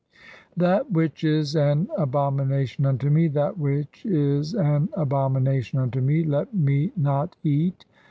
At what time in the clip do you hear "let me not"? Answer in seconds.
6.23-7.35